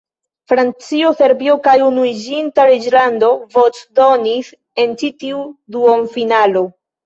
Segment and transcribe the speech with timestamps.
[0.51, 4.53] Francio, Serbio kaj Unuiĝinta Reĝlando voĉdonis
[4.87, 5.47] en ĉi tiu
[5.79, 6.69] duonfinalo.